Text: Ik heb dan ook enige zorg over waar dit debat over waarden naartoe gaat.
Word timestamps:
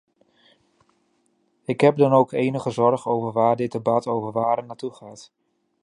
Ik 1.65 1.81
heb 1.81 1.97
dan 1.97 2.11
ook 2.13 2.31
enige 2.31 2.69
zorg 2.71 3.07
over 3.07 3.31
waar 3.31 3.55
dit 3.55 3.71
debat 3.71 4.07
over 4.07 4.31
waarden 4.31 4.65
naartoe 4.65 4.91
gaat. 4.93 5.31